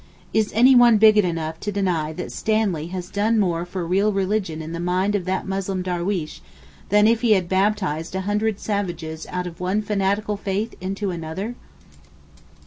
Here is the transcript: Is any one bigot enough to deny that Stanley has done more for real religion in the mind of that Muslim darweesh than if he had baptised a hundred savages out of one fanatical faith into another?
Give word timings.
Is 0.33 0.51
any 0.55 0.73
one 0.73 0.97
bigot 0.97 1.25
enough 1.25 1.59
to 1.59 1.71
deny 1.71 2.11
that 2.13 2.31
Stanley 2.31 2.87
has 2.87 3.07
done 3.11 3.37
more 3.37 3.67
for 3.67 3.85
real 3.85 4.11
religion 4.11 4.59
in 4.59 4.71
the 4.71 4.79
mind 4.79 5.13
of 5.13 5.25
that 5.25 5.47
Muslim 5.47 5.83
darweesh 5.83 6.41
than 6.89 7.05
if 7.07 7.21
he 7.21 7.33
had 7.33 7.47
baptised 7.47 8.15
a 8.15 8.21
hundred 8.21 8.59
savages 8.59 9.27
out 9.29 9.45
of 9.45 9.59
one 9.59 9.83
fanatical 9.83 10.37
faith 10.37 10.73
into 10.81 11.11
another? 11.11 11.53